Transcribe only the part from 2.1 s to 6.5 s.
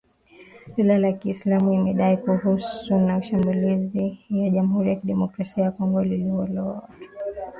kuhusika na shambulizi la Jamhuri ya Kidemokrasia ya Kongo lililouwa